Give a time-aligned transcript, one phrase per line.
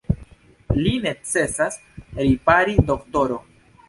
[0.85, 1.77] Lin necesas
[2.21, 3.39] ripari, doktoro.